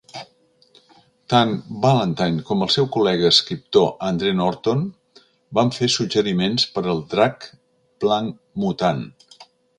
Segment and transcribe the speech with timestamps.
[1.33, 1.51] Tant
[1.83, 4.81] Ballantine com al seu col·lega escriptor Andre Norton
[5.59, 7.49] van fer suggeriments per al drac
[8.07, 8.35] blanc
[8.65, 9.07] mutant.